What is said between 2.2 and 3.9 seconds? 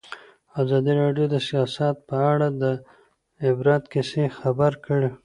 اړه د عبرت